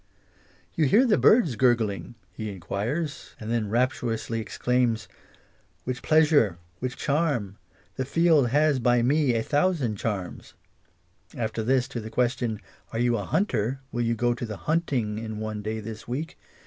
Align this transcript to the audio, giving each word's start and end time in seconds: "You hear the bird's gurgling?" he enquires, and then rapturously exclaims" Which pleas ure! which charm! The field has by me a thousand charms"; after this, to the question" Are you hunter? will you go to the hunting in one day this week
"You 0.73 0.85
hear 0.87 1.05
the 1.05 1.15
bird's 1.19 1.55
gurgling?" 1.55 2.15
he 2.33 2.49
enquires, 2.49 3.35
and 3.39 3.51
then 3.51 3.69
rapturously 3.69 4.39
exclaims" 4.39 5.07
Which 5.83 6.01
pleas 6.01 6.31
ure! 6.31 6.57
which 6.79 6.97
charm! 6.97 7.59
The 7.97 8.05
field 8.05 8.49
has 8.49 8.79
by 8.79 9.03
me 9.03 9.35
a 9.35 9.43
thousand 9.43 9.97
charms"; 9.97 10.55
after 11.37 11.61
this, 11.61 11.87
to 11.89 11.99
the 11.99 12.09
question" 12.09 12.59
Are 12.91 12.97
you 12.97 13.15
hunter? 13.15 13.81
will 13.91 14.01
you 14.01 14.15
go 14.15 14.33
to 14.33 14.45
the 14.47 14.57
hunting 14.65 15.19
in 15.19 15.37
one 15.37 15.61
day 15.61 15.79
this 15.79 16.07
week 16.07 16.35